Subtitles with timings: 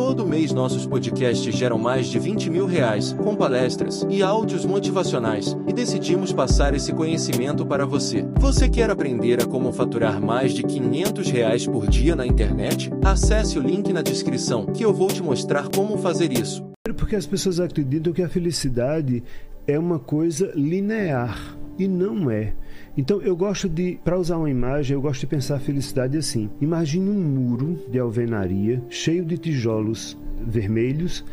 [0.00, 5.54] Todo mês nossos podcasts geram mais de 20 mil reais, com palestras e áudios motivacionais,
[5.68, 8.26] e decidimos passar esse conhecimento para você.
[8.38, 12.90] Você quer aprender a como faturar mais de 500 reais por dia na internet?
[13.04, 16.64] Acesse o link na descrição que eu vou te mostrar como fazer isso.
[16.96, 19.22] Porque as pessoas acreditam que a felicidade
[19.66, 22.52] é uma coisa linear e não é.
[22.96, 26.50] Então eu gosto de, para usar uma imagem, eu gosto de pensar a felicidade assim.
[26.60, 30.16] Imagine um muro de alvenaria cheio de tijolos
[30.46, 31.24] vermelhos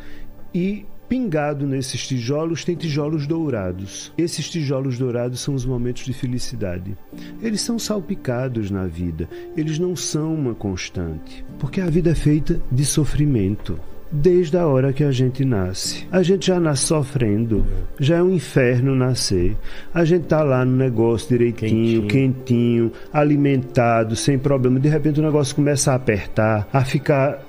[0.54, 4.12] e Pingado nesses tijolos tem tijolos dourados.
[4.18, 6.98] Esses tijolos dourados são os momentos de felicidade.
[7.42, 12.62] Eles são salpicados na vida, eles não são uma constante, porque a vida é feita
[12.70, 13.80] de sofrimento
[14.12, 16.08] desde a hora que a gente nasce.
[16.12, 17.66] A gente já nasce sofrendo,
[18.00, 19.56] já é um inferno nascer.
[19.94, 22.08] A gente tá lá no negócio direitinho, quentinho.
[22.08, 24.80] quentinho, alimentado, sem problema.
[24.80, 27.44] De repente o negócio começa a apertar, a ficar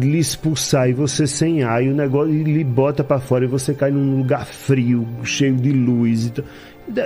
[0.00, 3.72] lhe expulsar e você sem ar e o negócio lhe bota para fora e você
[3.72, 6.32] cai num lugar frio, cheio de luz.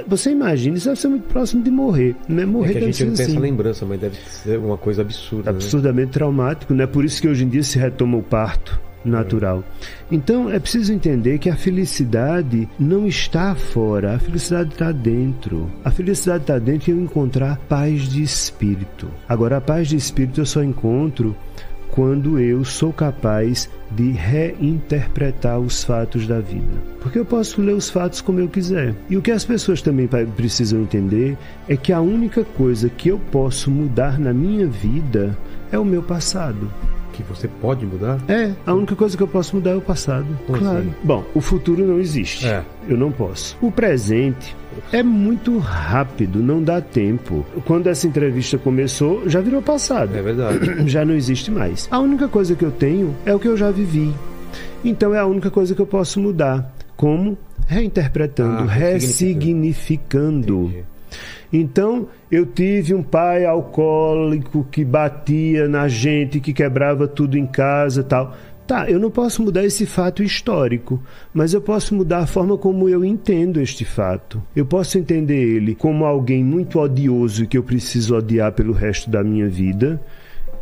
[0.08, 2.16] Você imagina, isso deve ser muito próximo de morrer.
[2.28, 2.44] Né?
[2.44, 3.32] Morrer é que a gente não tem assim.
[3.32, 5.52] essa lembrança, mas deve ser uma coisa absurda.
[5.52, 5.56] Né?
[5.56, 6.12] Absurdamente né?
[6.12, 6.86] traumático, né?
[6.86, 9.64] Por isso que hoje em dia se retoma o parto natural.
[10.10, 15.70] Então é preciso entender que a felicidade não está fora, a felicidade está dentro.
[15.84, 19.08] A felicidade está dentro e eu encontrar paz de espírito.
[19.28, 21.36] Agora, a paz de espírito eu só encontro
[21.90, 26.80] quando eu sou capaz de reinterpretar os fatos da vida.
[27.00, 28.94] Porque eu posso ler os fatos como eu quiser.
[29.08, 31.36] E o que as pessoas também precisam entender
[31.68, 35.36] é que a única coisa que eu posso mudar na minha vida
[35.72, 36.70] é o meu passado
[37.18, 38.18] que você pode mudar?
[38.28, 40.26] É, a única coisa que eu posso mudar é o passado.
[40.46, 40.78] Como claro.
[40.78, 40.94] Assim?
[41.02, 42.46] Bom, o futuro não existe.
[42.46, 42.64] É.
[42.88, 43.56] Eu não posso.
[43.60, 44.56] O presente
[44.92, 47.44] é muito rápido, não dá tempo.
[47.64, 50.16] Quando essa entrevista começou, já virou passado.
[50.16, 50.58] É verdade.
[50.88, 51.88] Já não existe mais.
[51.90, 54.14] A única coisa que eu tenho é o que eu já vivi.
[54.84, 56.72] Então é a única coisa que eu posso mudar.
[56.96, 57.36] Como?
[57.66, 60.64] Reinterpretando, ah, ressignificando.
[60.66, 60.84] Entendi.
[61.52, 68.02] Então, eu tive um pai alcoólico que batia na gente, que quebrava tudo em casa,
[68.02, 68.36] tal.
[68.66, 72.86] Tá, eu não posso mudar esse fato histórico, mas eu posso mudar a forma como
[72.86, 74.42] eu entendo este fato.
[74.54, 79.24] Eu posso entender ele como alguém muito odioso que eu preciso odiar pelo resto da
[79.24, 79.98] minha vida,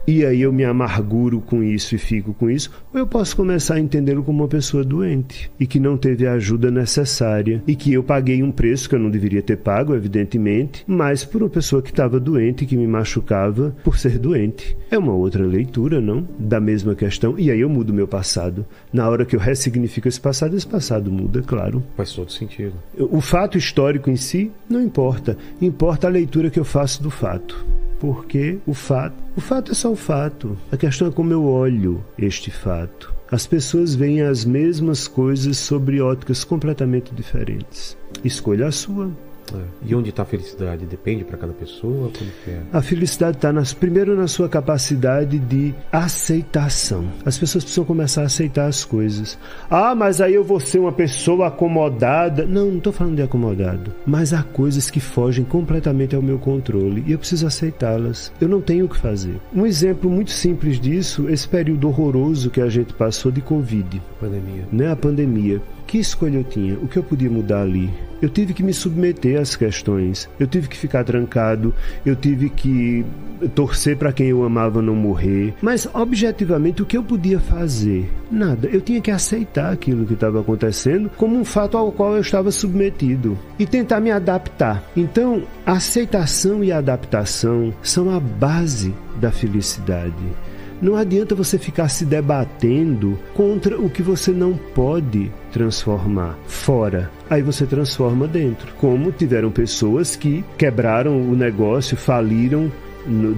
[0.07, 3.75] e aí eu me amarguro com isso e fico com isso, ou eu posso começar
[3.75, 7.93] a entendê-lo como uma pessoa doente e que não teve a ajuda necessária e que
[7.93, 11.83] eu paguei um preço que eu não deveria ter pago, evidentemente, mas por uma pessoa
[11.83, 14.77] que estava doente e que me machucava por ser doente.
[14.91, 16.27] É uma outra leitura, não?
[16.39, 18.65] Da mesma questão, e aí eu mudo meu passado.
[18.93, 21.83] Na hora que eu ressignifico esse passado, esse passado muda, claro.
[21.97, 22.75] Faz todo sentido.
[22.99, 27.65] O fato histórico em si não importa, importa a leitura que eu faço do fato
[27.99, 30.57] porque o fato, o fato é só o fato.
[30.71, 33.15] A questão é como eu olho este fato.
[33.31, 37.97] As pessoas veem as mesmas coisas sobre óticas completamente diferentes.
[38.25, 39.11] Escolha a sua.
[39.55, 39.59] É.
[39.87, 40.87] E onde está a felicidade?
[40.87, 42.11] Depende para cada pessoa?
[42.47, 42.61] É?
[42.73, 47.07] A felicidade está primeiro na sua capacidade de aceitação.
[47.25, 49.39] As pessoas precisam começar a aceitar as coisas.
[49.71, 52.45] Ah, mas aí eu vou ser uma pessoa acomodada.
[52.47, 53.93] Não, não estou falando de acomodado.
[54.07, 58.33] Mas há coisas que fogem completamente ao meu controle e eu preciso aceitá-las.
[58.41, 59.37] Eu não tenho o que fazer.
[59.55, 64.03] Um exemplo muito simples disso, esse período horroroso que a gente passou de Covid.
[64.21, 64.65] Pandemia.
[64.73, 64.91] Né?
[64.91, 65.61] A pandemia.
[65.87, 66.75] Que escolha eu tinha?
[66.75, 67.91] O que eu podia mudar ali?
[68.21, 70.29] Eu tive que me submeter às questões.
[70.41, 71.75] Eu tive que ficar trancado.
[72.05, 73.05] Eu tive que
[73.55, 75.55] torcer para quem eu amava não morrer.
[75.61, 78.11] Mas, objetivamente, o que eu podia fazer?
[78.31, 78.69] Nada.
[78.69, 82.51] Eu tinha que aceitar aquilo que estava acontecendo como um fato ao qual eu estava
[82.51, 84.83] submetido e tentar me adaptar.
[84.97, 90.15] Então, aceitação e adaptação são a base da felicidade.
[90.81, 97.11] Não adianta você ficar se debatendo contra o que você não pode transformar fora.
[97.31, 98.73] Aí você transforma dentro.
[98.75, 102.71] Como tiveram pessoas que quebraram o negócio, faliram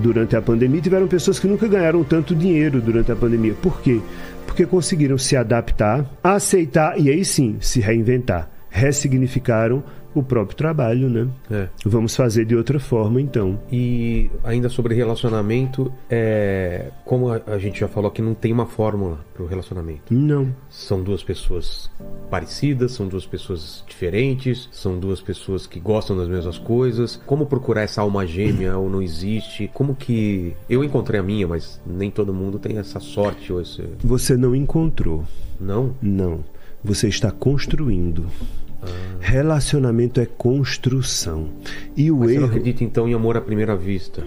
[0.02, 3.54] durante a pandemia, tiveram pessoas que nunca ganharam tanto dinheiro durante a pandemia.
[3.54, 4.00] Por quê?
[4.46, 8.57] Porque conseguiram se adaptar, aceitar e aí sim se reinventar.
[8.70, 9.82] Ressignificaram
[10.14, 11.28] o próprio trabalho, né?
[11.50, 11.68] É.
[11.84, 13.58] Vamos fazer de outra forma, então.
[13.70, 16.90] E ainda sobre relacionamento, é...
[17.04, 20.12] como a gente já falou que não tem uma fórmula para o relacionamento.
[20.12, 20.54] Não.
[20.68, 21.90] São duas pessoas
[22.30, 27.20] parecidas, são duas pessoas diferentes, são duas pessoas que gostam das mesmas coisas.
[27.26, 29.70] Como procurar essa alma gêmea ou não existe?
[29.72, 33.82] Como que eu encontrei a minha, mas nem todo mundo tem essa sorte ou esse...
[34.02, 35.24] Você não encontrou.
[35.60, 35.94] Não?
[36.00, 36.44] Não.
[36.88, 38.26] Você está construindo.
[39.20, 41.48] Relacionamento é construção.
[41.96, 42.34] E o Mas erro.
[42.34, 44.22] Você não acredita então em amor à primeira vista?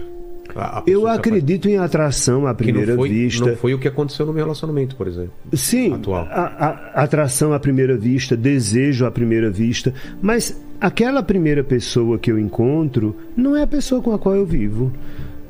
[0.86, 3.46] Eu acredito em atração à que não primeira foi, vista.
[3.46, 5.32] Não foi o que aconteceu no meu relacionamento, por exemplo.
[5.54, 6.26] Sim, atual.
[6.30, 12.30] a- a- atração à primeira vista, desejo à primeira vista, mas aquela primeira pessoa que
[12.30, 14.92] eu encontro não é a pessoa com a qual eu vivo.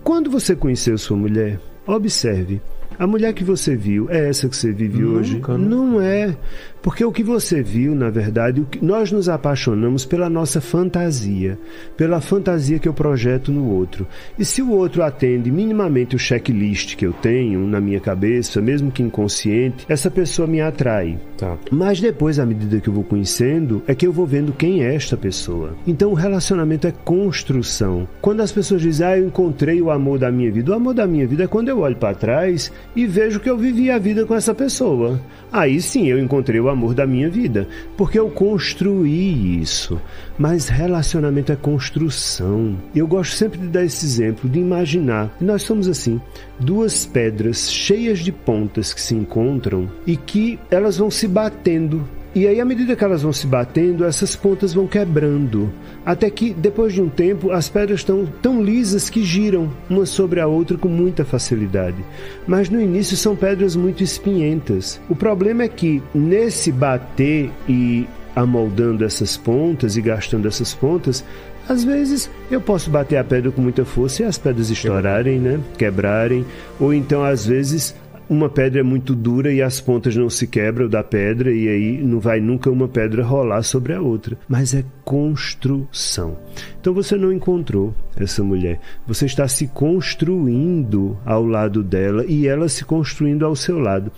[0.04, 2.60] Quando você conheceu sua mulher, observe.
[2.98, 5.34] A mulher que você viu é essa que você vive Nunca, hoje?
[5.34, 5.58] nunca.
[5.58, 6.36] Não é.
[6.82, 11.56] Porque o que você viu, na verdade, o que- nós nos apaixonamos pela nossa fantasia,
[11.96, 14.04] pela fantasia que eu projeto no outro.
[14.36, 18.90] E se o outro atende minimamente o checklist que eu tenho na minha cabeça, mesmo
[18.90, 21.20] que inconsciente, essa pessoa me atrai.
[21.38, 21.56] Tá.
[21.70, 24.92] Mas depois, à medida que eu vou conhecendo, é que eu vou vendo quem é
[24.94, 25.76] esta pessoa.
[25.86, 28.08] Então o relacionamento é construção.
[28.20, 31.06] Quando as pessoas dizem, ah, eu encontrei o amor da minha vida, o amor da
[31.06, 34.24] minha vida é quando eu olho para trás e vejo que eu vivi a vida
[34.26, 35.20] com essa pessoa.
[35.52, 40.00] Aí sim eu encontrei o amor da minha vida, porque eu construí isso.
[40.38, 42.76] Mas relacionamento é construção.
[42.94, 45.34] Eu gosto sempre de dar esse exemplo, de imaginar.
[45.40, 46.20] Nós somos assim,
[46.58, 52.46] duas pedras cheias de pontas que se encontram e que elas vão se batendo e
[52.46, 55.70] aí, à medida que elas vão se batendo, essas pontas vão quebrando.
[56.04, 60.40] Até que, depois de um tempo, as pedras estão tão lisas que giram uma sobre
[60.40, 61.98] a outra com muita facilidade.
[62.46, 64.98] Mas no início são pedras muito espinhentas.
[65.10, 71.22] O problema é que, nesse bater e amoldando essas pontas e gastando essas pontas,
[71.68, 75.60] às vezes eu posso bater a pedra com muita força e as pedras estourarem, né?
[75.78, 76.44] Quebrarem.
[76.80, 77.94] Ou então, às vezes,
[78.28, 81.98] uma pedra é muito dura e as pontas não se quebram da pedra e aí
[82.02, 84.36] não vai nunca uma pedra rolar sobre a outra.
[84.48, 86.36] Mas é construção.
[86.80, 88.80] Então você não encontrou essa mulher.
[89.06, 94.10] Você está se construindo ao lado dela e ela se construindo ao seu lado.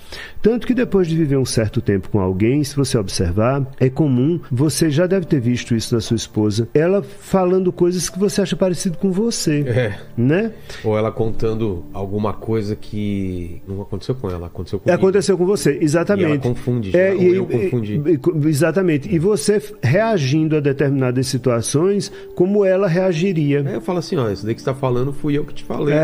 [0.42, 4.40] Tanto que depois de viver um certo tempo com alguém, se você observar, é comum,
[4.50, 8.56] você já deve ter visto isso na sua esposa, ela falando coisas que você acha
[8.56, 9.98] parecido com você, É.
[10.16, 10.52] né?
[10.84, 14.94] Ou ela contando alguma coisa que não aconteceu com ela, aconteceu comigo.
[14.96, 16.26] Aconteceu com você, exatamente.
[16.28, 18.00] E ela confunde já, É, ou e- eu confundi.
[18.04, 19.14] e- exatamente.
[19.14, 23.62] E você reagindo a determinadas situações como ela reagiria.
[23.66, 25.64] Aí eu falo assim, ó, isso daí que você tá falando fui eu que te
[25.64, 25.94] falei.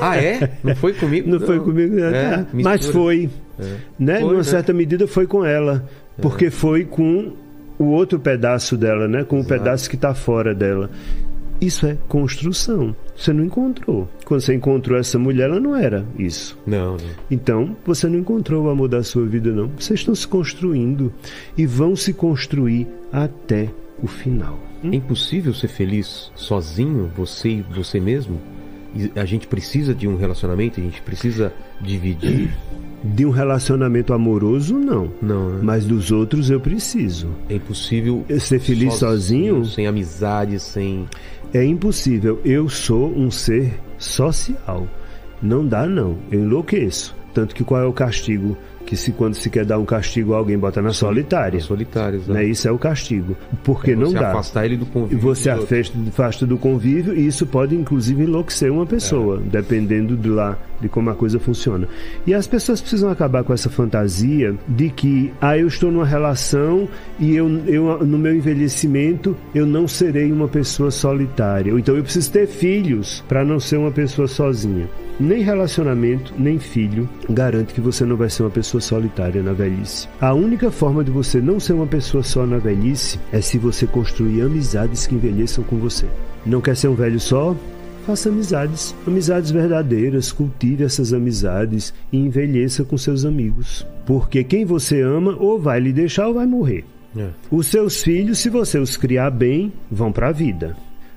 [0.00, 0.50] Ah, é?
[0.62, 1.28] Não foi comigo?
[1.30, 2.08] Não, foi comigo, né?
[2.24, 2.46] É, Tá.
[2.52, 3.28] mas foi.
[3.58, 3.62] É.
[3.98, 4.14] Né?
[4.20, 4.42] Foi, Numa né?
[4.44, 5.84] certa medida foi com ela.
[6.20, 7.32] Porque foi com
[7.78, 9.24] o outro pedaço dela, né?
[9.24, 10.88] Com o pedaço que está fora dela.
[11.64, 12.94] Isso é construção.
[13.16, 14.06] Você não encontrou.
[14.26, 16.58] Quando você encontrou essa mulher, ela não era isso.
[16.66, 17.10] Não, não.
[17.30, 19.70] Então, você não encontrou o amor da sua vida, não.
[19.78, 21.10] Vocês estão se construindo
[21.56, 23.70] e vão se construir até
[24.02, 24.58] o final.
[24.82, 28.38] É impossível ser feliz sozinho, você e você mesmo?
[29.16, 32.50] A gente precisa de um relacionamento, a gente precisa dividir.
[33.02, 35.10] De um relacionamento amoroso, não.
[35.20, 35.60] Não, né?
[35.62, 37.28] Mas dos outros eu preciso.
[37.50, 39.64] É impossível Eu ser feliz sozinho?
[39.66, 41.06] sem amizade, sem.
[41.52, 42.40] É impossível.
[42.44, 44.88] Eu sou um ser social.
[45.42, 46.16] Não dá, não.
[46.30, 47.14] Eu enlouqueço.
[47.34, 48.56] Tanto que qual é o castigo?
[48.86, 51.58] Que se quando se quer dar um castigo a alguém, bota na solitária.
[51.60, 52.26] solitários.
[52.28, 52.44] Né?
[52.44, 53.36] Isso é o castigo.
[53.64, 54.28] Porque não você dá.
[54.30, 55.18] afastar ele do E convívio.
[55.20, 59.48] você afasta, afasta do convívio e isso pode inclusive enlouquecer uma pessoa, É.
[59.50, 61.88] dependendo de lá de como a coisa funciona.
[62.26, 66.88] E as pessoas precisam acabar com essa fantasia de que ah, eu estou numa relação
[67.18, 71.72] e eu, eu no meu envelhecimento eu não serei uma pessoa solitária.
[71.72, 74.88] Ou então eu preciso ter filhos para não ser uma pessoa sozinha.
[75.18, 80.08] Nem relacionamento, nem filho garante que você não vai ser uma pessoa solitária na velhice.
[80.20, 83.86] A única forma de você não ser uma pessoa só na velhice é se você
[83.86, 86.06] construir amizades que envelheçam com você.
[86.44, 87.56] Não quer ser um velho só?
[88.06, 93.86] Faça amizades, amizades verdadeiras, cultive essas amizades e envelheça com seus amigos.
[94.04, 96.84] Porque quem você ama ou vai lhe deixar ou vai morrer.
[97.16, 97.28] É.
[97.50, 100.76] Os seus filhos, se você os criar bem, vão para a vida,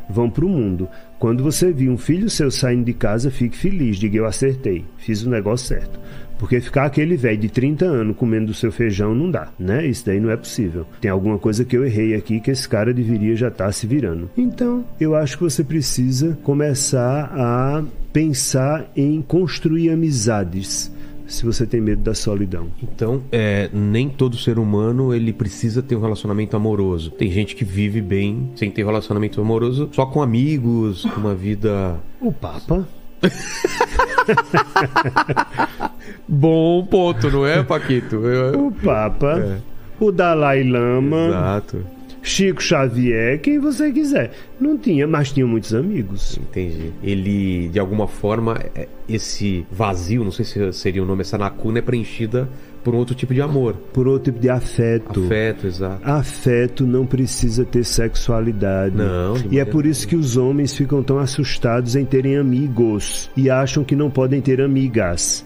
[0.09, 0.87] vão para o mundo.
[1.19, 5.23] Quando você vir um filho seu saindo de casa, fique feliz, diga eu acertei, fiz
[5.23, 5.99] o negócio certo.
[6.37, 9.85] Porque ficar aquele velho de 30 anos comendo o seu feijão não dá, né?
[9.85, 10.85] Isso daí não é possível.
[11.01, 14.29] Tem alguma coisa que eu errei aqui que esse cara deveria já estar se virando.
[14.37, 20.95] Então, eu acho que você precisa começar a pensar em construir amizades.
[21.27, 22.67] Se você tem medo da solidão.
[22.81, 27.11] Então, é, nem todo ser humano ele precisa ter um relacionamento amoroso.
[27.11, 31.99] Tem gente que vive bem sem ter relacionamento amoroso, só com amigos, com uma vida.
[32.21, 32.87] O Papa
[36.27, 38.15] Bom ponto, não é, Paquito?
[38.17, 39.57] Eu- O Papa, É.
[39.99, 41.85] o Dalai Lama, Exato.
[42.21, 44.31] Chico Xavier, quem você quiser.
[44.59, 46.37] Não tinha, mas tinha muitos amigos.
[46.37, 46.91] Entendi.
[47.01, 51.79] Ele, de alguma forma, é, esse vazio, não sei se seria o nome, essa lacuna
[51.79, 52.49] é preenchida
[52.83, 53.75] por outro tipo de amor.
[53.93, 55.23] Por outro tipo de afeto.
[55.23, 56.01] Afeto, exato.
[56.03, 58.97] Afeto não precisa ter sexualidade.
[58.97, 59.35] Não.
[59.49, 63.85] E é por isso que os homens ficam tão assustados em terem amigos e acham
[63.85, 65.45] que não podem ter amigas.